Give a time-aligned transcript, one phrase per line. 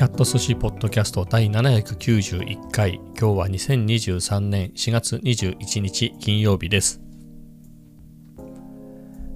[0.00, 2.94] キャット寿司ポッドキャスト第791回。
[2.94, 7.02] 今日は2023年4月21日金曜日です。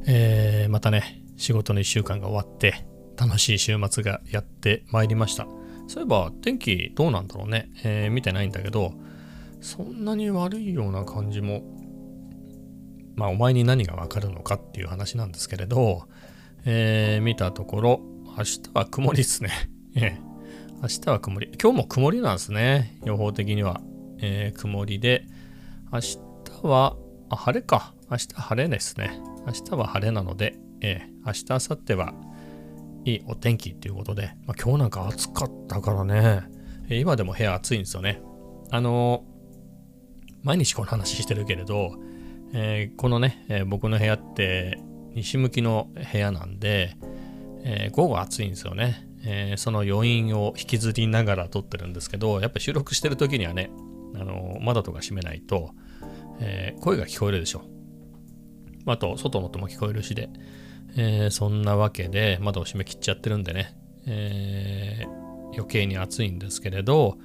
[0.07, 2.87] えー、またね仕事の1週間が終わって
[3.19, 5.47] 楽しい週末がやってまいりました。
[5.87, 8.95] そういえば天気どうなんだろうね、えー、見てないんだけど
[9.61, 11.63] そんなに悪いような感じも
[13.17, 16.09] まあお前に何がわかるのかっていう話なんですけれど、
[16.65, 18.01] えー、見たところ
[18.39, 19.51] 明日は曇りですね。
[19.95, 20.17] え
[20.85, 21.51] 明日は曇り。
[21.59, 22.99] 今日も曇りなんですね。
[23.07, 23.81] 予報的には。
[24.19, 25.25] えー、曇りで、
[25.91, 26.19] 明日
[26.63, 26.99] は、
[27.31, 27.95] あ、晴れか。
[28.11, 29.19] 明日晴れですね。
[29.47, 32.15] 明日は晴れなので、えー、明日、明後日は
[33.07, 36.43] いいお天気っていうことで、まあ、今日なんか暑かったからね、
[36.91, 38.21] えー、今でも部屋暑いんですよね。
[38.71, 39.25] あの
[40.43, 41.95] 毎日この話してるけれど、
[42.53, 44.79] えこのね、え僕の部屋って
[45.15, 46.99] 西向きの部屋なんで、
[47.65, 49.14] え午後暑いんですよね。
[49.27, 53.71] えー、その余韻を引きずりながら撮ってるんですけど、やっぱ収録してる時にはね、
[54.15, 55.71] あの窓とか閉めないと、
[56.41, 57.63] えー、声が聞こえるでしょ。
[58.87, 60.29] あと、外の音も聞こえるしで、
[60.97, 65.07] えー、そんなわけで窓を閉め切っちゃってるんでね、え
[65.55, 67.17] 余計に暑いんですけれど、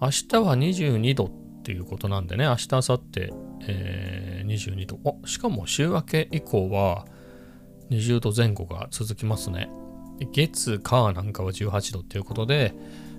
[0.00, 3.30] 明日は22度っていうことなんでね、明日、明後日、
[3.68, 4.98] え22度。
[5.04, 7.04] あ、しかも週明け以降は
[7.90, 9.68] 20度前後が続きますね。
[10.20, 12.74] 月、火なんかは18度っていうことで、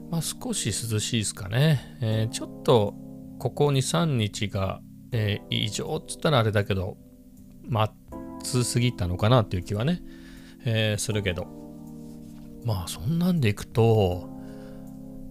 [0.09, 1.97] まあ、少し涼しいですかね。
[2.01, 2.93] えー、ちょっと
[3.39, 6.97] ここ2、3日が、えー、異常っつったらあれだけど、
[7.67, 7.91] ま
[8.39, 10.01] 暑すぎたのかなっていう気はね、
[10.65, 11.47] えー、するけど。
[12.65, 14.29] まあそんなんでいくと、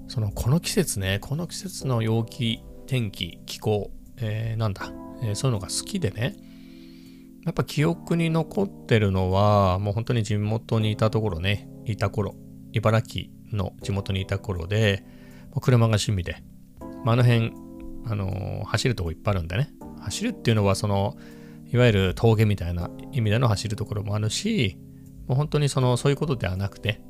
[0.08, 6.36] そのこの季節ね、この季節の陽気、天気、気候、えー、なんだ、えー、そういうのが好きでね、
[7.44, 12.36] やっぱ記憶に残ってるのは、もう本当に地元にいたところね、いた頃、
[12.72, 15.04] 茨城の地元にいた頃で、
[15.60, 16.42] 車が趣味で、
[17.04, 17.52] まあ、あの辺、
[18.06, 19.70] あのー、走るとこいっぱいあるんでね、
[20.00, 21.16] 走るっていうのは、その、
[21.72, 24.78] いわゆる峠みたいな意味での走るところもあるし、
[25.26, 27.00] もう本当にその、そういうことではなくて、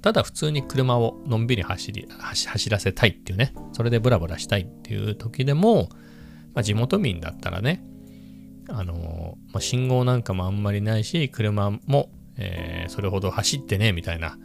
[0.00, 5.88] ただ普通に車をのんびり走り、走らせたいっていうね、それでブラブラしたいっていう時でも、
[6.54, 7.84] まあ、地元民だったらね、
[8.68, 14.38] あのまあ、信号なんかもあんまりないし、車も、えー、それほど走ってね、みたいな、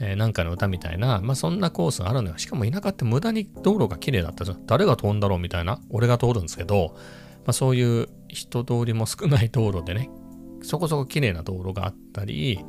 [0.00, 2.38] えー、なんかの歌みたいな、まあ、そんなコースがあるのよ。
[2.38, 4.66] しかも田舎って無駄に道路が綺麗だったじゃん。
[4.66, 10.10] 誰が通んだろうみたいな、俺が通るんですけど、まあ、そういう人通りも少ない道路でね、
[10.62, 12.64] そこそこ綺麗な道路があったり、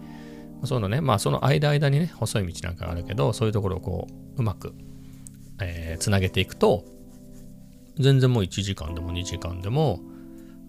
[0.64, 4.08] そのね、まあその間間にね、細い道なんかあるけど、そういうところをこ
[4.38, 4.74] う、うまく、
[5.62, 6.84] えー、つなげていくと、
[7.98, 10.00] 全然もう1時間でも2時間でも、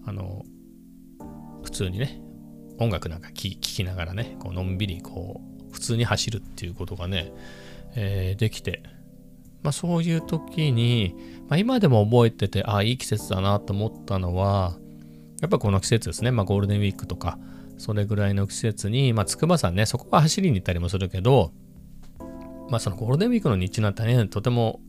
[0.05, 0.45] あの、
[1.63, 2.21] 普通にね、
[2.79, 7.31] 音楽なんか聴きながらね、こうのんびりこう、普通に走るっていうことがね、
[7.95, 8.83] えー、できて、
[9.63, 11.15] まあそういう時に、
[11.47, 14.77] まあ今でも覚えてて、ああ、いい季節だなと思ったのは、
[15.41, 17.37] やっぱこの季節ですね、まあゴールデンウィークとか、
[17.77, 21.51] それぐらいの季節に、まあ筑波山ね、そこは走りに行ったりもするけど、
[22.71, 24.79] まあそのゴールデンウィークの日中なんてね、とても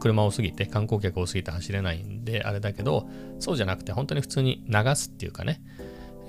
[0.00, 3.08] 車多すぎて、観光客多すぎて走れないんで、あれだけど、
[3.38, 5.62] そうじゃなくて、本当に普通に流すっていうかね、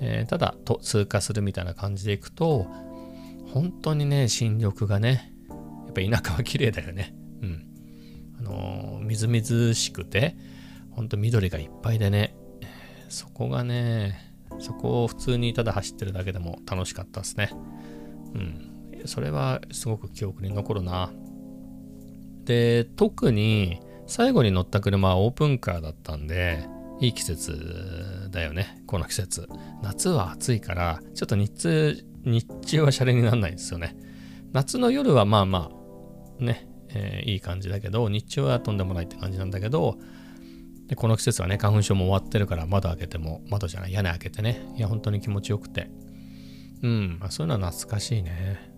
[0.00, 2.68] えー、ただと通過するみたいな感じでいくと、
[3.52, 5.56] 本当にね、新緑がね、や
[5.90, 7.16] っぱ田舎は綺麗だよね。
[7.42, 7.66] うん。
[8.38, 10.36] あのー、みずみずしくて、
[10.92, 12.36] ほんと緑がいっぱいでね、
[13.08, 17.50] そこがね、そこを普通にただ走ってるだけでも楽しかったですね。
[18.34, 18.71] うん。
[19.06, 21.10] それはすごく記憶に残るな。
[22.44, 26.66] で、特に最後に乗った車はオープンカーだったんで、
[27.00, 29.48] いい季節だよね、この季節。
[29.82, 33.96] 夏は暑いから、ちょっと日中、日中はシャレにならないんですよね。
[34.52, 35.70] 夏の夜はまあま
[36.40, 39.98] あ、ね、えー、いい感じだけど、日中はとんでもないって感じなんだけど、
[40.88, 45.90] でこの季節はね、花粉症も終わってるから窓開けても、窓じゃない、屋根開けてね、いや、本当に気持ちよくて。
[46.82, 48.71] うん、そういうのは懐かしいね。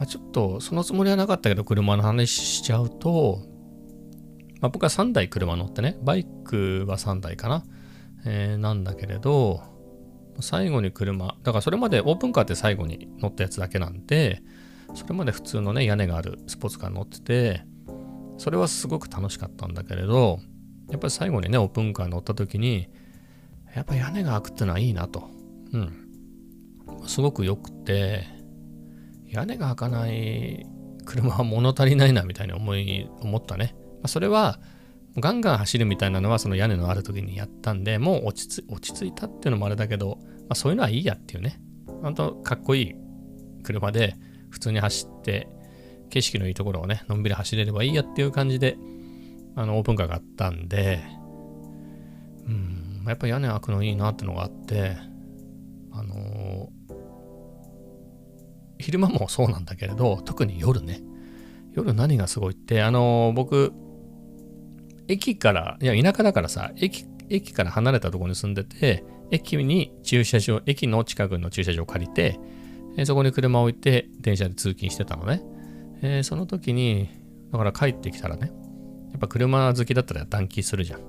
[0.00, 3.42] まあ、ちょっとそのつもりはなかったけど車の話しちゃうと、
[4.62, 7.64] まあ、僕は3台車乗ってね、バイクは3台かな、
[8.24, 9.60] えー、なんだけれど、
[10.40, 14.42] 最後に車、だからそれまでオープンカーって最後に乗ったやつだけなんで、
[14.94, 17.62] それまで普通のね、屋根があるスポーツカー乗ってて、
[18.38, 20.38] それはすごく楽しかったんだけれど、
[20.88, 22.88] やっぱり最後にね、オープンカー乗った時に、
[23.76, 25.28] やっぱ屋根が開くってのはいいなと。
[25.74, 26.06] うん。
[27.06, 28.39] すごく良くて、
[29.30, 30.66] 屋根が開かない
[31.04, 33.74] 車は物足りないなみたいに思い思ったね。
[33.94, 34.60] まあ、それは
[35.16, 38.62] ガンガン走るみたいなのはその屋根のある時にやったんでもう落ち
[38.92, 41.60] 着いたっていうのもあれだけど、まあ、そういうのはいいやっていうね。
[42.02, 42.94] 本当かっこいい
[43.62, 44.16] 車で
[44.50, 45.48] 普通に走って、
[46.10, 48.76] 景色のいいところをね、のんびり走れればいいやっていう感じで、
[49.54, 51.00] あの、オープンカーがあったんで、
[52.46, 54.96] うん、やっぱ屋根開くのいいなってのがあって、
[58.80, 61.00] 昼間もそうなんだけれど、特に夜ね、
[61.72, 63.72] 夜何がすごいって、あの、僕、
[65.08, 72.38] 駅から、いや、田舎だからさ、駅、駅から離れたところに住んでて、駅に駐車場、駅の近くの駐車場を借りて、
[72.96, 75.42] え、そこに車を置いて電車で通勤してたのね。
[76.02, 77.08] えー、その時に、
[77.52, 78.52] だから帰ってきたらね、
[79.10, 81.00] やっぱ車好きだったら短期するじゃん。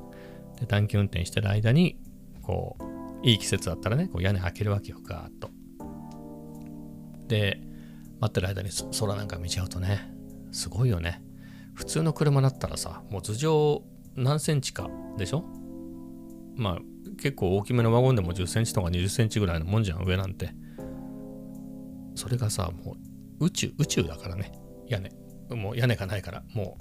[0.59, 1.97] で短期運転してる間に、
[2.41, 5.50] こう、いい季節だったらね、こう屋根開けるわけよ、ガーッと。
[7.31, 7.62] で、
[8.19, 8.69] 待ってる間に
[9.00, 10.12] 空なんか見ちゃうとね、
[10.51, 11.24] すごいよね。
[11.74, 13.83] 普通の車だったらさ、もう頭上
[14.18, 15.45] 何センチかでしょ？
[16.57, 16.80] まあ
[17.18, 20.54] 結構大きめのワゴンでも10センチとか20センチぐらいのもんじゃん、上なんて。
[22.16, 22.98] それがさ、も
[23.39, 24.51] う宇宙、宇宙だからね、
[24.88, 25.10] 屋根。
[25.56, 26.78] もう屋根がないから、も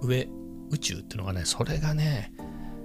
[0.00, 0.28] う上、
[0.70, 2.32] 宇宙っていうのがね、それがね、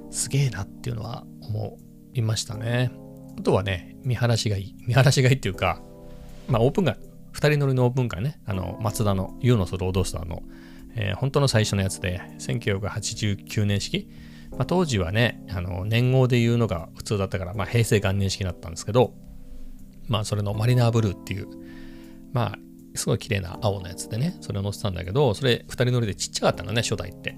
[0.09, 1.77] すげえなっていうのは思
[2.13, 2.91] いましたね。
[3.37, 4.75] あとはね、見晴らしがいい。
[4.87, 5.83] 見晴らしがいいっていうか、
[6.47, 6.95] まあオープンカー、
[7.33, 10.43] 2人乗りのオープンカーね、あの、マツダのユーノスロードスターの、
[10.95, 14.09] えー、本当の最初のやつで、1989年式。
[14.51, 19.13] まあ、当時はね、あの年号で言うのが普通だったから、まあ、平成元年式だったんですけど、
[20.07, 21.47] まあ、それのマリナーブルーっていう、
[22.31, 22.59] まあ、
[22.95, 27.35] すごい綺麗な青のやつでね、それを乗せたんだけど、それ2人乗りでちっちゃかったのね、初代って。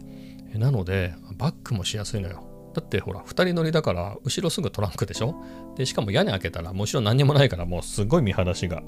[0.53, 2.46] なので、バックもしやすいのよ。
[2.77, 5.35] だってほら、2人乗りだから、後ろすぐトランクでしょ？
[5.75, 8.83] で、しかも屋根開けたら、もちろ何にもないから、もうすごい見晴らしが、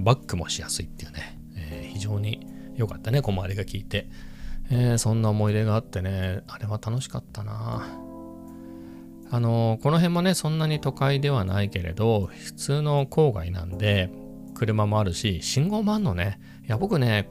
[0.00, 2.46] バックもしやすいっていうね、えー、非常に
[2.76, 4.08] 良かったね、小回りが効いて。
[4.70, 7.84] えー、そんな思い出があってね、あれは楽しかったな。
[9.30, 14.10] あのー、この辺もね、そんなに都会ではないけれど、普通の郊外なんで、
[14.54, 16.38] 車もあるし、信号もあんのね。
[16.64, 17.28] いや、僕ね、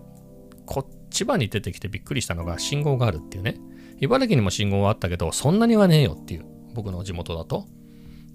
[0.65, 3.55] こ千葉に出てきてびっくりしたのが信号があるっていうね。
[4.03, 7.65] 茨城にも信号はあったけど、そんなにはねえよっていう、僕の地元だと。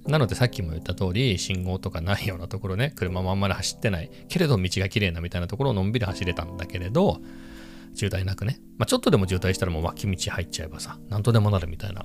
[0.07, 7.21] なのでさっきも言った通り、信号とかないようなところね、車もあんまり走ってない、けれど道が綺麗なみたいなところをのんびり走れたんだけれど、
[7.95, 8.61] 渋滞なくね。
[8.79, 12.05] まあ、ちょっとでも渋滞したらもう脇道入っちゃえばさ、なんとでもなるみたいな。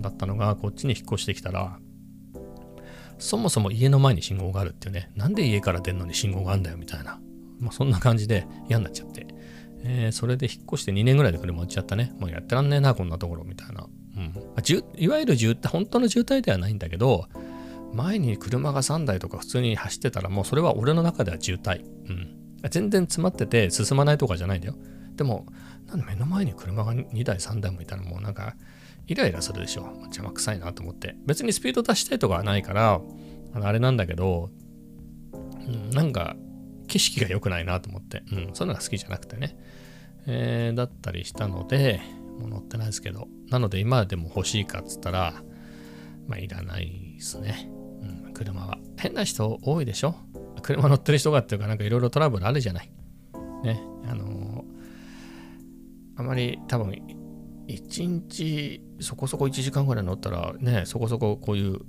[0.00, 1.78] だったのが、こっちに引っ越してきたら、
[3.18, 7.20] そもそも家の前に信号があるっていうね、なんで家から出んのに信号があるんだよみたいな。
[7.58, 9.26] まあ、そんな感じで嫌になっちゃって。
[9.88, 12.12] えー、それで引っ越して2年ぐらいで車売っちゃったね。
[12.18, 13.86] もうやってらんねえな、こんなところみたいな。
[14.16, 14.32] うん。
[14.34, 14.62] まあ、
[14.96, 17.26] いわゆる渋滞、本当の渋滞ではないんだけど、
[17.92, 21.84] 前に車が3台とか普通に走ってたらもうそれは俺の中では渋滞。
[22.08, 22.36] うん。
[22.68, 24.74] 全然詰まってて進まないとかじゃないんだよ。
[25.14, 25.46] でも、
[25.86, 28.54] なんで目の前に車が2台3台もいたらもうなんか
[29.06, 29.82] イライラするでしょ。
[30.04, 31.16] 邪魔くさいなと思って。
[31.26, 33.00] 別にスピード出したいとかはないから、
[33.54, 34.50] ああれなんだけど、
[35.32, 36.36] うん、なんか
[36.88, 39.56] 景色が良くないなと思って、うん、そういうのが好きじゃなくてね。
[40.26, 42.00] えー、だったりしたので、
[42.38, 45.42] もう乗ってないですけど、なので今でも欲しいかっつったら、
[46.26, 47.70] まあいらないですね。
[48.26, 48.78] うん、車は。
[48.98, 50.14] 変な人多いでしょ？
[50.62, 52.90] 車乗ってる人がっていうかなんかいろいろトラブルあるじゃない。
[53.62, 53.80] ね。
[54.08, 56.90] あのー、あまり多分
[57.68, 61.80] 1日そこそこ1時間ぐらい乗ったらね、そこそここういう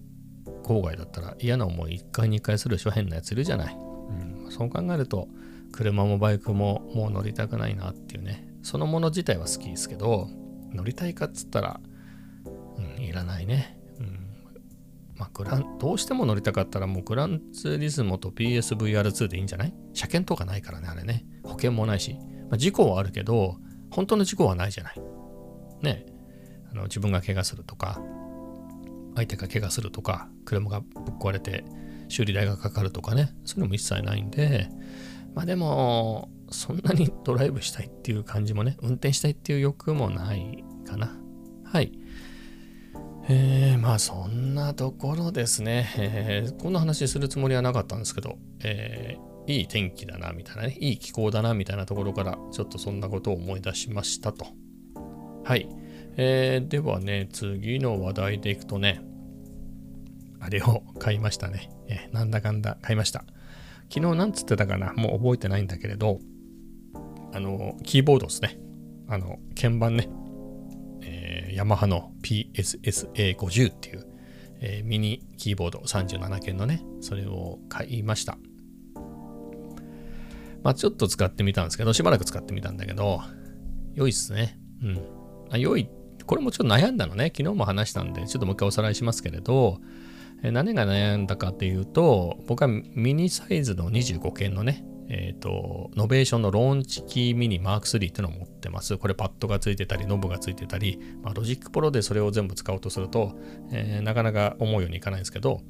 [0.63, 2.91] 郊外だったら嫌な思い1回2回するでしょ？
[2.91, 3.75] 変なやついるじゃない。
[3.75, 5.27] うん、そう考えると
[5.71, 8.47] 車もバイクももう乗りたくないなっていうね。
[8.63, 10.29] そのもの自体は好きですけど、
[10.73, 11.79] 乗りたいかっつったら、
[12.45, 13.79] うん、いらないね。
[13.99, 14.19] うん。
[15.15, 19.73] まあ、グラン、どうしても乗りたかったらもうグランツーリスモと PSVR2 でいいんじゃない？
[19.93, 21.25] 車検とかないからね、あれね。
[21.43, 22.17] 保険もないし。
[22.49, 23.57] まあ、事故はあるけど、
[23.91, 25.01] 本当の事故はないじゃない。
[25.81, 26.05] ね。
[26.71, 28.01] あの自分が怪我するとか、
[29.15, 31.63] 相手が怪我するとか、車がぶっ壊れて
[32.09, 34.69] 修理代がかかるとかね、そういうのも一切ないんで、
[35.37, 41.15] まあでも、そんなにドライブしたいっていう感じもね、運転したいっていう欲もないかな。
[41.63, 41.91] はい。
[43.29, 54.47] えー、まあそんなところですね、えー、こんな話するつもりはなかったんですけど、えー、いい天気だなみたいなね、いい気候だなみたいなところからちょっとそんなことを思い出しましたと。
[55.43, 55.69] はい。
[56.15, 59.03] えー、ではね、次の話題でいくとね、
[60.39, 61.69] あれを買いましたね。
[61.89, 63.23] えー、なんだかんだ買いました。
[63.93, 64.93] 昨日なんつってたかな？
[64.93, 66.19] もう覚えてないんだけれど、
[67.33, 68.59] あの、キーボードですね。
[69.07, 70.09] あの、鍵盤ね。
[71.03, 74.05] えー、ヤマハの PSSA50 っていう、
[74.59, 78.37] えー、ミニキーボード37件のね、それを買いました。
[80.63, 83.21] まあちょっと使ってみたんですけど、しばらく使ってみたんだけど、
[83.93, 84.59] 良いっすね。
[84.83, 85.01] うん。
[85.49, 85.89] あ良い
[86.27, 87.31] これもちょっと悩んだのね。
[87.35, 89.79] 昨日も話したんで、ちょっともう一回おさらいしますけれど、
[90.43, 98.97] 何が悩んだかっていうと、僕はミニサイズの25鍵のね、えっ、ー、と、 Novation の Launchkey Mini マーク3っていうのを持ってます。
[98.97, 103.37] これパッドがついてたり、ノブがついてたり、まあ、 Logic Pro でそれを全部使おうとすると、
[103.71, 105.61] えー、なかなか思うようにいかないんですけど、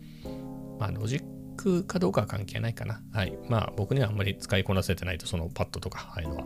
[0.79, 1.23] まあ、ロジッ
[1.55, 3.01] クかどうかは関係ないかな。
[3.13, 3.37] はい。
[3.47, 6.43] まあ、僕にはあんまり使いこなせてないと、そのパッドとか、ああいうのは。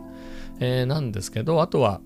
[0.60, 2.00] えー、なんですけど、あとは、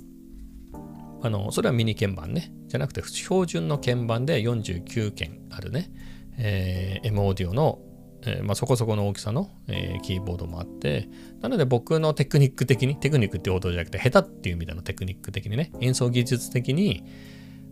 [1.23, 2.52] あの、それはミニ鍵盤ね。
[2.68, 5.90] じゃなくて、標準の鍵盤で49件あるね、
[6.38, 7.81] えー、M オーディオの
[8.26, 11.09] えー、まあ、そこそこの大きさの、えー、キーボードもあって、
[11.40, 17.05] なので僕のテクニック的に、テクニックっていうことじゃなくて、下手っていう意味でのテクニック的にね、演奏技術的に、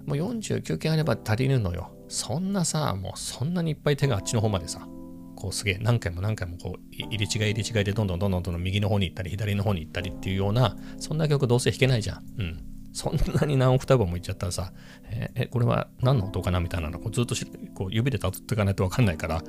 [0.06, 1.90] もう49件あれば足りるのよ。
[2.08, 4.86] そんなさ、もうそんなにいっぱい手があっちの方までさ、
[5.34, 12.24] こうすげえ何回も何回もこう入り違い入り違いでどんどんどんどんどん右の方に行ったり左の方に行ったりっていうような、そんな曲どうせ弾けないじゃん。
[12.38, 12.73] うん。
[12.94, 14.72] そんなに何オクターブも言っちゃったらさ、
[15.10, 17.34] えー、これは何の音かなみたいなのこうずっと
[17.74, 19.42] こう指でたどっていかないとわかんないから、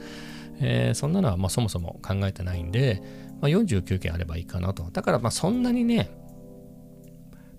[0.60, 3.04] えー、そんなのはまあそもそも考えてないんで、
[3.40, 4.90] まあ、49件あればいいかなと。
[4.92, 6.10] だからまあそんなにね、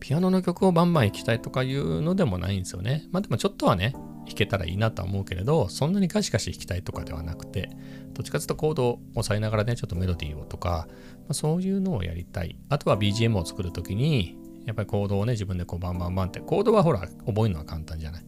[0.00, 3.05] ピアノの曲をバンバン弾きたいとかいうのでもないんですよね。
[3.12, 3.95] まあでもちょっとはね、
[4.26, 7.71] 弾けたらいいなとは思うけれど、そんなにガシガシ弾きたいとかではなくて、
[8.12, 12.59] どっちかというとコードを押さえながらね、ちょっとメロディーをとか、まあ、そういうのをやりたい。
[12.69, 14.37] あとは BGM を作るときに、
[14.67, 18.25] やっぱりコードをね、自分でこうバンバンバンって、コードはほら、覚えるのは簡単じゃない。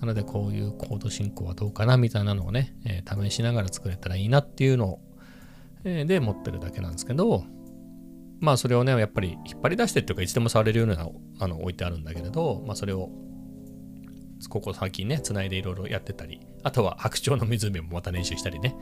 [0.00, 5.00] なので、こういうコード進行はどうかなみたいなのをね、えー、試しながら作れたらいいなっていうのを、
[5.82, 7.44] えー、で持ってるだけなんですけど、
[8.40, 11.08] まあそれをね、やっぱり引っ張り出してっていうか、いつでも触れるような
[11.40, 13.10] あの置いてあるんだけれど、まあそれを
[14.50, 18.76] ここ最近ね、つないでいろいろやってたり、あとは白鳥の湖もまた練習したりね、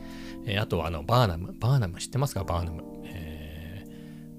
[0.45, 2.43] えー、あとはあのバーナム、バーナム知ってますか？
[2.43, 2.83] バーナム。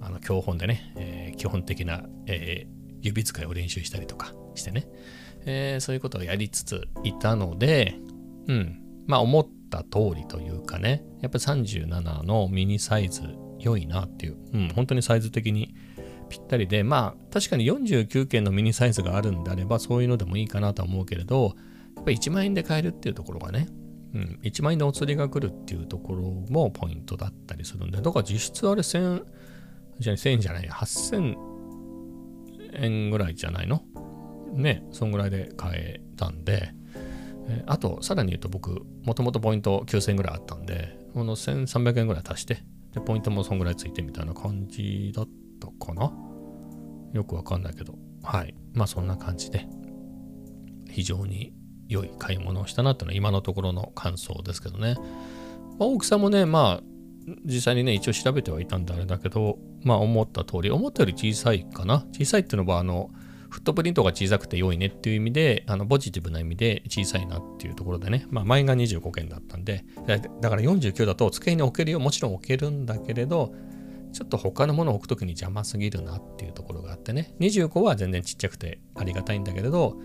[0.00, 4.88] あの教本でね、えー、基本的な、えー、指使いを練習したりとかしてね、
[5.44, 7.96] えー、そういうことをやりつついたので、
[8.46, 13.22] うん、まあ思った通りというかね、やっぱり37のミニサイズ
[13.58, 15.74] 良いなっていう、うん、本当にサイズ的に
[16.28, 21.54] ぴったりで、まあ確かに49件のミニサイズがあるんであればそういうのでもいいかなと思うけれど、
[21.96, 23.68] やっぱり1万円で買えるっていうところがね、
[24.14, 29.24] うん、1万円でお釣りが来るっていうところもポイントだったりするんで、だから実質あれ1000、
[29.98, 31.34] じゃあ1000円じゃない、8000
[32.74, 33.82] 円ぐらいじゃないの？
[34.52, 36.72] ね、そんぐらいで買えたんで、
[37.48, 42.62] えあと、さらに言うと僕、もともとポイント9000円ぐらいあったんで、この1300円ぐらい足して、
[42.94, 45.28] で、ポイントもそんぐらいついてみたいな感じだっ
[45.60, 46.12] たかな？
[47.12, 48.54] よくわかんないけど、はい。
[48.74, 49.66] まあそんな感じで、
[50.90, 51.52] 非常に
[51.88, 54.94] 良い買い物をしたなっていうのは今のところの感想ですけどね。
[55.78, 56.82] まあ、大きさもね、まあ、
[57.44, 62.06] 実際にね、一応調べてはいたんであれだけど、まあ思った通り、思ったより小さいかな。
[62.12, 63.10] 小さいっていうのは、あの、
[63.50, 73.54] フットプリントが小さくて良いねっていう意味で、あのポジティブな意味で小さいなっていうところでね、まあ前が25件だったんで、だから49だと机に置けるよ、もちろん置けるんだけれど、
[74.12, 79.96] ちょっと他のものを置くときに邪魔すぎるなっていうところがあってね、25は全然ちっちゃくてありがたいんだけれど、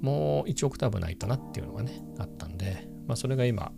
[0.00, 3.72] もう1オクターブないとなっていうのがね、あったんで、まあそれが今、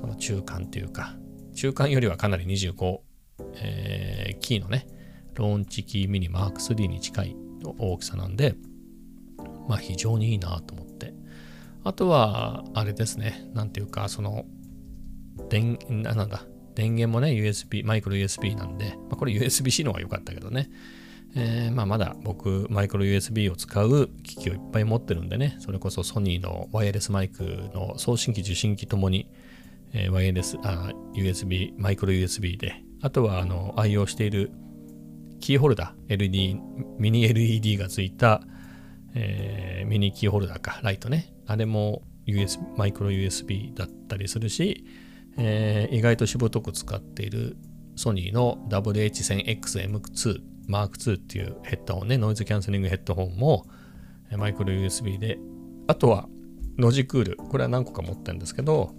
[0.00, 1.14] その中間っていうか、
[1.54, 2.98] 中間よりはかなり25、
[3.56, 4.86] えー、キーのね、
[5.34, 7.36] ローンチキーミニマーク3に近い
[7.78, 8.54] 大きさなんで、
[9.68, 11.14] まあ非常にいいなと思って。
[11.84, 14.44] あとは、あれですね、なんていうか、その、
[15.48, 20.70] 電、なんだ、電源もね、USB、マイクロ USB なんで、まあ、これ USB-C の方が良かったけどね。
[21.36, 29.30] えー、まあまだ僕、マイクロ USB を使う機器をいっぱい持ってるんでね、それこそソニーのワイヤレスマイクの送信機、受信機ともに、
[29.92, 34.52] えー、ワイヤレス、あ、USB、マイクロ USB で、あとはあの愛用している
[35.40, 36.60] キーホルダー、LED、
[36.98, 38.42] ミニ LED がついた、
[39.14, 41.32] えー、ミニキーホルダーか、ライトね。
[41.46, 44.84] あれも US、マイクロ USB だったりするし、
[45.36, 47.56] えー、意外としぶとく使っている
[47.96, 53.66] ソニーの WH1000XM2 Mark II っていうヘッドホンね、ノイズキャンセリングヘッドホンも
[54.36, 55.38] マイクロ USB で、
[55.88, 56.28] あとは
[56.78, 58.94] ノジクール、これは何個か持ってるんですけど、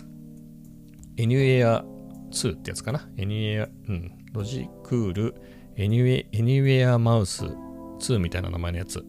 [1.18, 1.84] Anywhere
[2.32, 5.36] 2ってやつかな？Anywhere、うん、ロジクール
[5.78, 7.56] Anywhere, Anywhere Mouse
[8.00, 9.04] 2みたいな名前のやつ。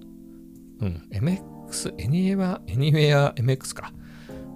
[0.81, 3.93] うん、MX、Anywhere, Anywhere MX か。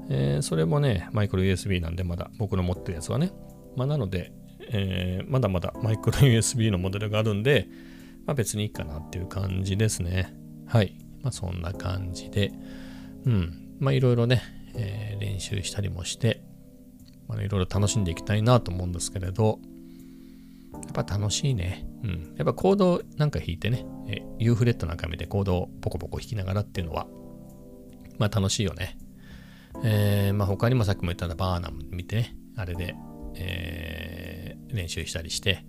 [0.09, 3.33] えー、それもね、マイクロ USB なんで、まだ僕の持ってるやつはね。
[3.77, 4.33] まあ、なので、
[4.71, 7.69] えー、まだまだマイクロ USB のモデルがあるんで、
[8.25, 10.35] まあ、別にいいかなっていう感じですね。
[10.67, 10.97] はい。
[11.23, 12.53] まあ、そんな感じで、
[13.25, 13.77] うん。
[13.79, 14.43] まあ、いろいろね、
[14.75, 16.43] えー、練習したりもして、
[17.29, 19.59] まあ、いろいろ楽しんでいきたいなと思うんですけれど、
[20.73, 21.87] やっぱ楽しいね。
[22.05, 22.35] うん。
[22.37, 27.07] やっぱコードなんか弾いてね、えユーフレットなんか見てコードをポコポコ弾きながらっていうのは、
[28.19, 28.99] まあ楽しいよね。
[29.85, 32.95] えー、まあ他にもさっきも言ったバーナム見てね、あれで、
[33.35, 35.65] えー、練習したりして、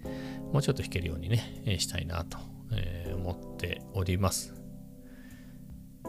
[0.54, 2.38] もうちょっと弾けるようにね、したいなと、
[2.72, 4.57] え思っております。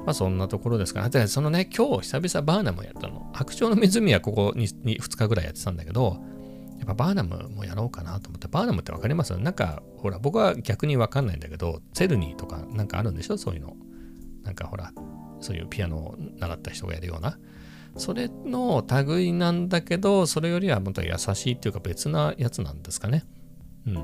[0.04, 1.26] まあそんなところですかね。
[1.26, 3.30] そのね、今日久々バーナムやったの。
[3.34, 6.16] 白鳥の湖はここに 2, 2日ぐらいやってたんだけど、
[6.78, 9.36] やっぱバーナムもやろうかなと思って、バーナムってわかります？
[9.36, 13.36] なんか、ほら、僕は逆にわかんないんだけど、セルニーとかなんかあるんでしょ？
[13.36, 13.76] そういうの。
[14.44, 14.92] なんかほら、
[15.40, 17.38] そういうピアノを習った人がやるような。
[17.96, 23.24] それの類なんだけど、それよりはもっと優しいっていうか別なやつなんですかね。
[23.86, 23.98] うん。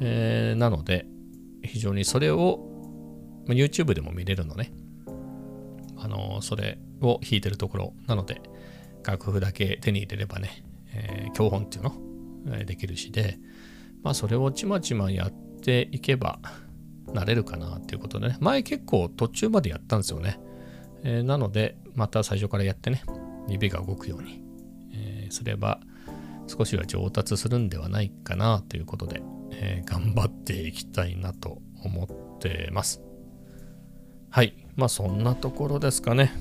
[0.00, 1.06] えー、なので、
[1.64, 2.66] 非常にそれを、
[3.48, 4.72] YouTube でも見れるのね。
[6.00, 8.40] あの、それを弾いてるところなので、
[9.06, 11.94] 楽譜だけ手に入れればね、えー、教本っていうの、
[12.48, 13.38] えー、できるしで、
[14.02, 16.38] まあそれをちまちまやっていけば
[17.12, 20.40] なれるかなっていうことでね、前結構途中までやったんですよね。
[21.02, 23.02] えー、なので、また最初からやってね、
[23.48, 24.42] 指が動くように、
[24.92, 25.80] え、すれば
[26.46, 32.04] 少しは上達するんではないかなということで、え、頑張っていきたいなと思
[32.36, 33.02] ってます。
[34.30, 34.54] はい。
[34.76, 36.32] まあそんなところですかね。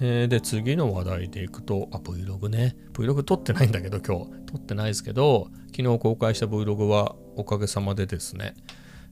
[0.00, 2.76] えー、で、次の話題でいくと、あ、Vlog ね。
[2.92, 4.42] Vlog 撮ってないんだけど、今日。
[4.46, 8.54] 撮ってないですけど、昨日公開した Vlog はおかげさまでですね、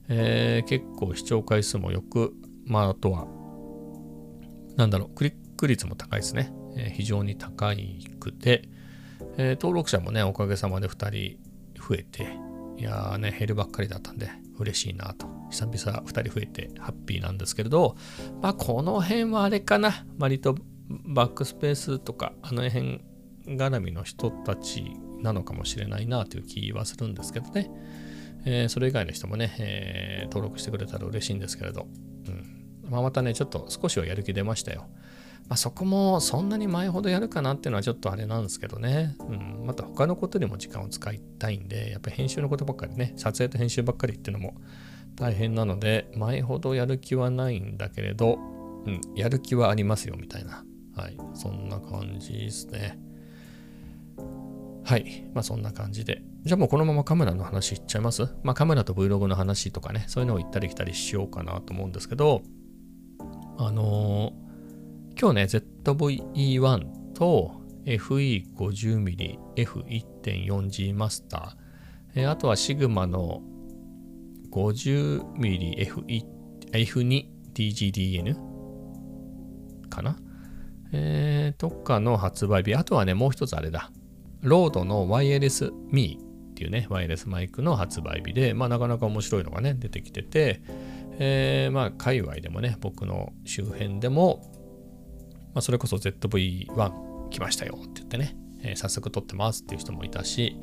[0.07, 2.33] えー、結構視聴回数もよく、
[2.65, 3.25] まあ、あとは、
[4.75, 6.53] なんだろう、クリック率も高いですね。
[6.77, 8.69] えー、非常に高いくて、
[9.37, 11.37] えー、登録者もね、おかげさまで2人
[11.81, 12.37] 増えて、
[12.77, 14.29] いやーね、減るばっかりだったんで、
[14.59, 15.30] 嬉しいなと。
[15.51, 17.95] 久々2人増えてハッピーなんですけれど、
[18.41, 20.05] まあ、この辺はあれかな。
[20.17, 20.55] 割と
[20.89, 23.01] バックスペースとか、あの辺
[23.45, 24.83] 絡みの人たち
[25.21, 27.69] なのかもしれないなという気はするんですけどね。
[28.45, 31.87] えー、それ以外の人もね、えー、登録してくれたら嬉しいんですけれど、
[32.27, 34.87] うんまあ、またね、ちょっと少しはやる気出ましたよ。
[35.47, 44.55] まあ、そこもそんなに前ほどやるかなっていうのはちょっとあれなんですけどね、うん、また他のことにも時間を使いたいんで、やっぱり編集のことばっかりね、撮影と編集ばっかりっていうのも
[45.15, 48.37] 大変なので、前ほどやる気はないんだけれど、
[48.85, 50.63] うん、やる気はありますよみたいな、
[50.95, 52.99] はい、そんな感じですね。
[54.83, 55.29] はい。
[55.33, 56.23] まあそんな感じで。
[56.43, 58.23] じゃあもうこのままカメラの話いっちゃいます？
[58.43, 62.41] まあカメラと Vlog の話とかね、そういうのを行ったり来たりしようかなと思うんですけど、
[63.57, 73.41] あのー、今日ね、ZVE1 と FE50mm F1.4G マスター、えー、あとはシグマの
[74.51, 76.11] 50mm
[76.73, 78.35] F2DGDN
[79.89, 80.17] かな？
[80.93, 82.75] えー、とかの発売日。
[82.75, 83.91] あとはね、もう一つあれだ。
[84.41, 90.61] ロードのワイヤレスミーっていうね、ワイヤレスマイクの発売日で、まあなかなか面白いのがね、出てきてて、
[91.19, 94.41] えー、まあ界隈でもね、僕の周辺でも、
[95.53, 100.57] まあそれこそ ZV-1 来ましたよって言ってね、えー、早速撮ってますっていう人もいたし、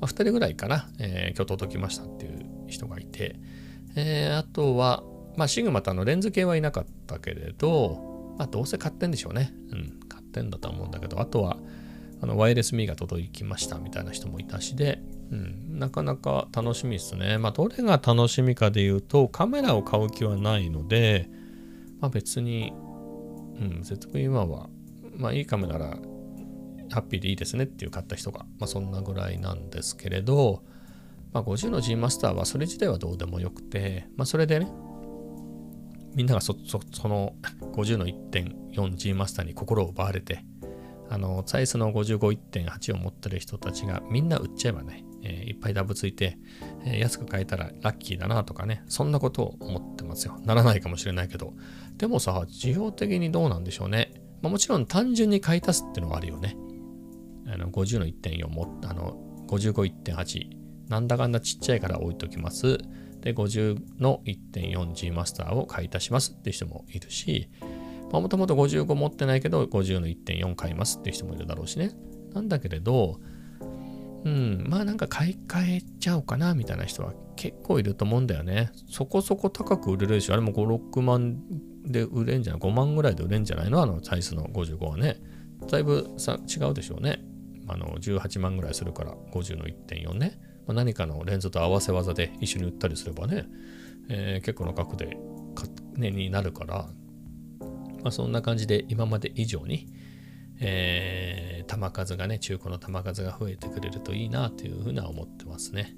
[0.00, 3.36] まあ、2人ぐらいかな、えー、今日届きましたっていう人がいて、
[3.96, 5.02] えー、あとは、
[5.36, 9.52] まあ、シグマとあのレンズ系はいなかったけれど、まあ、どうせ買ってんでしょうね。
[9.70, 11.58] うん、買ってんだと思うんだけど、あとは、
[12.20, 17.38] あのワイヤレスミーが届きましたみたいな人もいたしで、うん、なかなか楽しみですね。
[17.38, 21.28] まあ、どれが楽しみかで言うと、カメラを買う気はないので、
[22.00, 24.68] まあ、別に、うん、ZV-1 は、
[25.16, 25.98] まあ、いいカメラなら、
[26.90, 30.62] ハッピーでいいですねっていう買った人が、まあ、そんなぐらいなんですけれど、
[31.34, 34.70] まあ、50の G マスターはそれ自体はどうでもよくて、まあ、それでね、
[36.14, 37.34] みんながそそその
[37.72, 40.44] 50の 1.4G マスターに心を奪われて、
[41.10, 46.38] あの、サイズの55.1.8を持ってる人たちがみんな売っちゃえばね、えー、いっぱいダブついて、
[46.84, 50.38] えー、安く買えたらラッキーだなとかね、そんなことを思ってますよ。
[50.44, 51.54] ならないかもしれないけど。
[51.96, 54.12] でもさ、需要的にどうなんでしょうね。
[54.40, 56.56] まあ、もちろん単純に買い足すっていうのはあるよね。
[57.48, 59.16] あの50の1.4も、あの、
[59.48, 60.63] 55.1。
[60.88, 62.78] なんだかんだちっちゃいから置いときます。
[63.20, 67.48] で、50の 1.4G マスターを買い足しますって人もいるし、
[68.12, 71.90] もともと55持ってないけど50の1.4買いますって人もいるだろうしね。
[72.32, 73.18] なんだけれど、
[74.24, 78.70] うん、まあなんか買い替えちゃおうかなみたいな人は結構いると思うんだよね。
[78.88, 80.34] そこそこ高く売れるでしょ。
[80.34, 81.42] あれも5、6万
[81.84, 83.82] で売れんじゃない ?5 万ぐらいで売れんじゃないの？
[83.82, 85.16] あのサイズの55はね。
[85.70, 87.20] だいぶさ違うでしょうね。
[87.66, 90.38] あの18万ぐらいするから50の1.4ね。
[90.66, 93.46] まあ、何かのレンズと合わせ技で一緒に売ったりすればね、
[94.08, 95.16] えー、結構な額で、
[95.96, 96.88] ね、になるから
[98.04, 99.88] まあ、そんな感じで今まで以上に、
[100.60, 105.96] えー、弾数がね、中古の弾数が増えてくれるといいなというふうな思ってますね。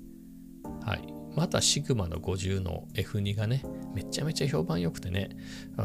[0.84, 1.12] はい。
[1.34, 5.30] またシグマの50の F2 がね、めちゃめちゃ評判良くてね。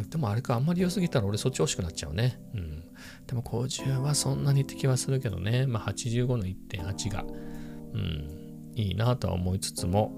[0.10, 2.40] でもあれか、あんまり良すぎたら俺そっち欲しくなっちゃうね。
[2.54, 2.84] うん。
[3.26, 5.66] でも50はそんなにって気はするけどね。
[5.66, 7.26] まあ85の1.8が、
[7.94, 8.41] うん、
[8.82, 10.14] いいなとは思いつつも、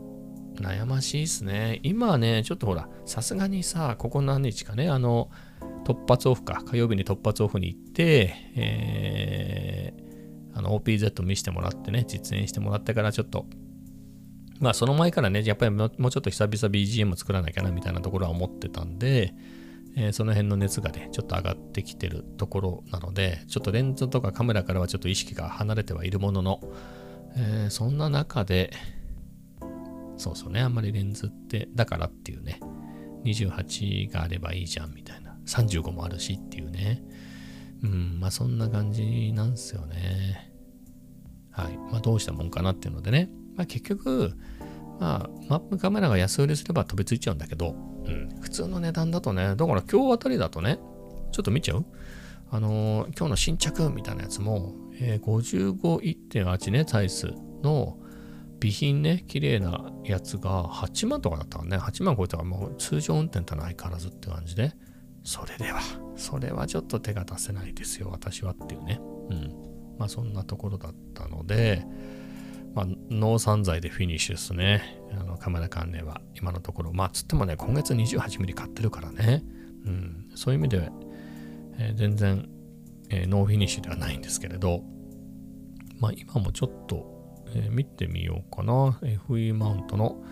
[0.56, 1.80] 悩ましいですね。
[1.84, 5.30] 今はね、ちょっとほら、さすがにさ、ここ何日かね、あの、
[5.84, 13.46] 突発オフか、火曜日に突発オフに行って、えー、あの OPZ 見せてもらってね、実演してもらってからちょっと、
[14.60, 19.34] まあその前からね、やっぱりもうちょっと久々 BGM 作らなきゃなみたいなところは思ってたんで、
[19.96, 26.60] えー、その辺の熱がね、ちょっと上がってきてるところなので、ちょっとレンズとかカメラからはちょっと意識が離れてはいるものの、
[27.36, 28.72] えー、そんな中で、
[30.18, 32.60] そうそうね、あんまりレンズって、だからっていうね、
[33.26, 37.04] 28があればいいじゃんみたいな、35もあるしっていうね、
[37.84, 40.52] うん、まあそんな感じなんすよね。
[41.52, 41.78] はい。
[41.92, 44.34] まあどうしたもんかなっていうのでね、まあ結局、
[45.00, 50.80] まあマップカメラが安売りすれば飛びついちゃうんだけど、うん、普通の値段だとね、だから今日あたりだとね、
[51.32, 51.86] ちょっと見ちゃう？
[52.52, 57.98] あのー、今日の新着みたいなやつも、えー、55.1.8ね、サイズの
[58.62, 64.74] 備品ね、綺麗なやつが8万とかだったからね、8万超えたからもう通常運転とは相変わらずって感じで、
[65.24, 65.82] それでは、
[66.16, 69.00] それはちょっと手が出せないですよ、私はっていうね。
[69.30, 69.54] うん。
[69.98, 71.86] まあそんなところだったので、
[72.74, 75.00] まあ、ノー散財でフィニッシュですね。
[75.12, 76.94] あのカメラ関連は今のところ。
[76.94, 79.44] まあ、つってもね、今月 28mm 買ってるからね。
[79.86, 80.90] うん、そういう意味で、
[81.78, 82.50] えー、全然、
[83.14, 84.82] えー、ノーフィニッシュではないんですけれど、
[86.00, 87.06] まあ、今もちょっと、
[87.56, 89.00] えー、見てみようかな。
[89.04, 90.24] FE マウントの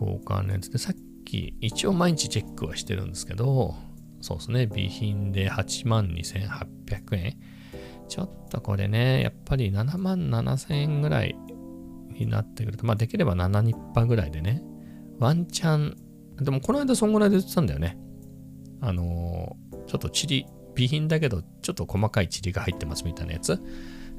[0.00, 3.74] 交換レンズで、さっき一応毎日チェックはしてるんですけど、
[4.22, 7.36] そうですね、備品で82,800円。
[8.08, 11.36] ちょっとこれね、やっぱり7万7000円ぐらい
[12.10, 14.62] になってくると、まあできれば7ニッパぐらいでね、
[15.18, 15.96] ワンチャン、
[16.40, 17.98] でもこの間そんぐらいで売ってたんだよね。
[18.80, 23.60] あのー、ちょっとチリ、備品だけど、ちょっと細かいチリが入ってますみたいなやつ。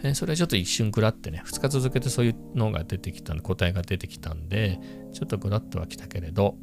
[0.04, 4.80] え、それちょっと一瞬食らってね、2日続けてそういうのが出てきたんで、答えが出てきたんで、
[5.13, 6.58] ちょっとグラッとは来たけれど、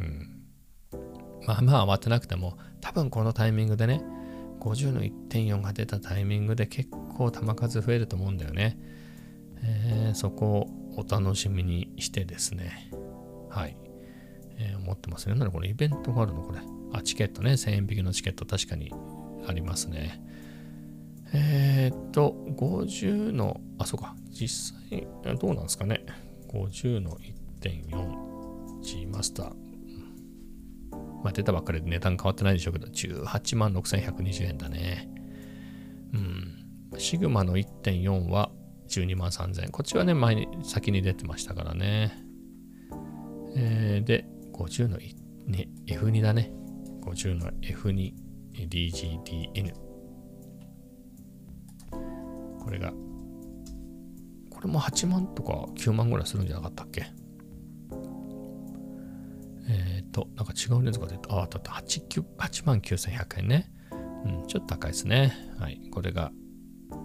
[0.00, 0.34] うん。
[1.46, 4.02] まあまあ慌てなくても、多分このタイミングでね、
[4.60, 8.78] 50の1.4が出たタイミングで結構球数増えると思うんだよね。
[9.62, 12.90] えー、そこをお楽しみにしてですね、
[13.48, 13.76] はい、
[14.58, 15.34] えー、思ってますね。
[15.34, 16.60] なのこれイベントがあるのこれ。
[16.92, 18.92] あ、チケットね、1000円引きのチケット確かに
[19.46, 20.20] ありますね。
[21.32, 26.04] えー、っと、50の、あ、そうか、実際、どうなんですかね。
[26.48, 27.18] 50の
[27.60, 29.52] 1.4 G マスター。
[31.24, 35.08] まあ、出たばっかりで値段変わってないでしょうけど、18万6120円だね。
[36.12, 36.98] うん。
[36.98, 38.50] シグマの1.4は
[38.88, 39.70] 12万3000円。
[39.70, 42.12] こっちはね、前に、先に出てましたからね。
[43.56, 44.98] えー、で、50の、
[45.46, 46.52] ね、F2 だね。
[47.02, 48.12] 50の F2、
[48.54, 49.74] DGDN。
[52.60, 52.92] これが、
[54.50, 57.06] これも8万とか9万ぐらいするんじゃなかったっけ？
[59.68, 61.34] えっ、ー、と、なんか違うレンズが出た。
[61.34, 63.70] ああ、だって8、8万9100円ね。
[64.24, 65.32] うん、ちょっと高いですね。
[65.58, 65.88] はい。
[65.90, 66.32] これが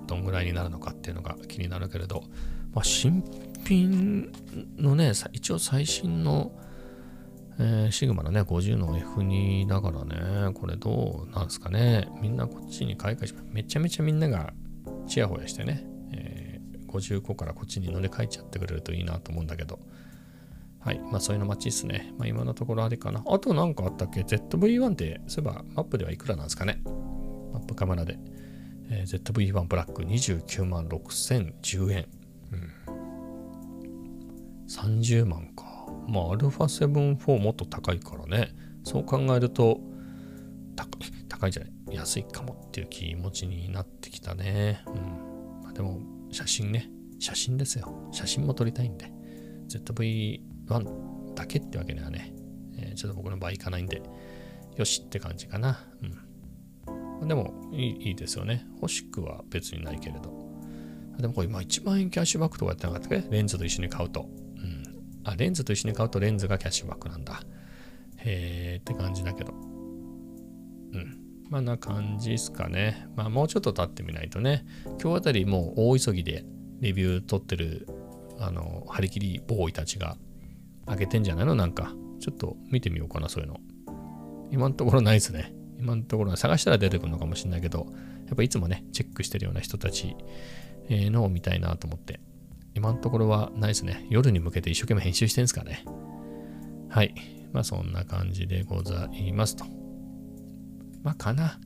[0.08, 2.24] どんぐらいになるのかっていうのが気になるけれど、
[2.74, 3.24] まあ、新
[3.66, 4.32] 品
[4.78, 6.52] のね、一応最新の、
[7.62, 12.08] えー、シグマのね、50の F2 だからね、これどうなんですかね。
[12.22, 14.54] みんなこっちに買い替えしめちゃめちゃみんなが
[15.08, 19.80] チヤホヤしてね、えー、55からこっちに乗り換えちゃってくれるといいなと思うんだけど、
[20.80, 21.00] はい。
[21.00, 22.14] まあそういうの待ちですね。
[22.18, 23.22] まあ今のところあれかな。
[23.28, 26.82] あとなんかあったっけ ?ZV-1 って、そういえばマップではいくらなんですかね？
[27.52, 28.18] マップカメラで。
[28.90, 32.08] えー、ZV-1 ブラック29万6010円。
[32.54, 32.72] うん。
[34.68, 35.69] 30万か。
[36.10, 38.56] まあ、α7-4 もっと高いからね。
[38.84, 39.82] そう考えると、
[40.76, 41.96] 高い、高いじゃない。
[41.96, 44.84] 安いかもっていう気持ちになってきたね。
[44.88, 45.64] うん。
[45.64, 46.00] まあ、でも、
[46.32, 46.90] 写真ね。
[47.20, 48.10] 写真ですよ。
[48.12, 49.12] 写真も撮りたいんで。
[49.68, 52.34] ZV-1 だけってわけではね、
[52.78, 54.02] えー、ちょっと僕の場合いかないんで、
[54.78, 55.80] よしって感じかな。
[56.02, 57.28] うん。
[57.28, 58.66] でもいいいいですよね。
[58.76, 60.48] 欲しくは別にないけれど。
[61.20, 63.30] でもこれ今1万円キャッシュバックとかやってなかったっけ？
[63.30, 64.30] レンズと一緒に買うと。
[65.32, 67.42] あ、レンズと一緒に買うとレンズがキャッシュバックなんだ。
[68.18, 69.54] へーって感じだけど。
[69.54, 69.56] う
[70.98, 71.20] ん。
[71.50, 73.08] まあな感じですかね。
[73.16, 74.66] まあもうちょっと経ってみないとね。
[75.02, 76.46] 今日あたりもう大急ぎで
[76.80, 77.88] レビュー撮ってる、
[78.40, 80.18] あの、張り切りボーイたちが
[80.88, 81.56] 上げてんじゃないの？
[81.56, 81.94] なんか。
[82.20, 83.62] ちょっと見てみようかな、そういうの。
[84.52, 85.54] 今のところないですね。
[85.80, 87.88] 今のところ探したら出てくるのかもしれないけど、
[88.28, 90.18] やっぱいつもね、チェックしてるような人たち
[90.90, 92.20] のを見たいなと思って、
[92.76, 94.06] 今のところはないですね。
[94.10, 95.86] 夜に向けて一生懸命編集してるんですかね。
[96.90, 97.14] はい。
[97.52, 99.66] まあそんな感じでございますと。
[101.04, 101.60] まあかな。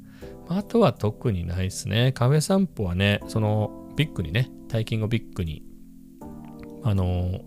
[0.47, 2.11] まあ、あとは特にないですね。
[2.11, 5.63] カフェ散歩はね、そのビッグにね、大金をビッグに、
[6.83, 7.39] あの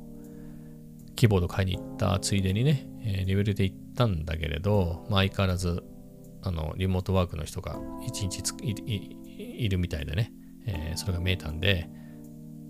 [1.15, 5.83] キーボード買いに行ったついでにね、えー、レベルで行ったんだけれど、まあ、相変わらず、
[6.43, 10.33] あの、リモートワークの人が一日いるみたいでね、
[10.67, 11.89] えー、それが見えたんで、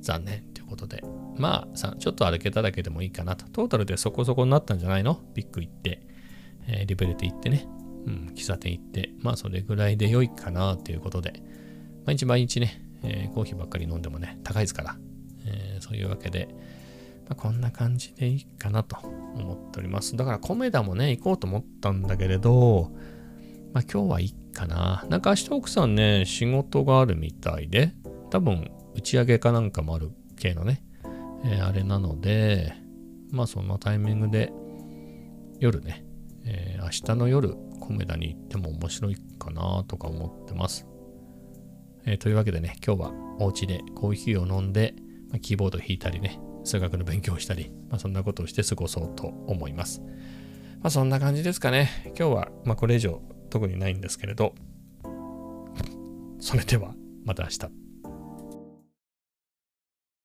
[0.00, 1.02] 残念いうことで、
[1.36, 3.46] まあ、ちょっと歩けただけでもいいかなと。
[3.48, 5.20] トータルでそこそこになったんじゃないの？
[5.34, 6.02] ビッグ行って、
[6.66, 7.66] えー、リベルテ行ってね、
[8.06, 11.42] うん、喫茶店行って、まあそれぐらいで良いかなということで、
[12.04, 14.96] 毎日毎日ね、えー、コーヒーばっかり飲んでもね、高いですから、
[15.46, 16.48] えー、そういうわけで、
[17.28, 20.16] まあ、こんな感じでいいかなと思っております。
[20.16, 22.92] だから、コメダもね、行こうと思ったんだけれど、
[23.72, 25.04] まあ、今日はいいかな。
[25.10, 27.92] なんか明日奥さんね、仕事があるみたいで、
[28.30, 30.82] 多分、打ち上げかなんかもある系のね、
[31.44, 32.72] えー、あれなので、
[33.30, 34.52] まあそのタイミングで
[35.58, 36.04] 夜ね、
[36.44, 40.86] えー、明日の夜、コメダに行っても面白いかなとか思ってます。
[42.04, 44.94] えー、というわけでね、今日はお家でコーヒーを飲んで、
[45.30, 50.02] まあ、キーボード弾いたりね、数学の勉強をしたり、まあ、そんなことをして過ごそうと思います。
[50.80, 52.12] まあそんな感じですかね。
[52.18, 54.54] 今日は、まあこれ以上特にないんですけれど、
[56.38, 56.94] それでは
[57.24, 57.85] また明日。